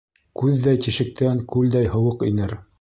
[0.41, 2.61] Күҙҙәй тишектән күлдәй һыуыҡ инер.